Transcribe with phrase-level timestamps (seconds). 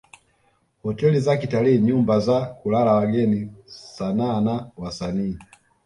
[0.83, 5.37] Hoteli za kitalii nyumba za kulala wageni sanaa na wasanii